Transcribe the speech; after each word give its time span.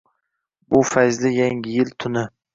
Shu 0.69 0.79
fayzli 0.91 1.29
yangi 1.39 1.69
yil 1.77 1.89
tuni. 1.99 2.23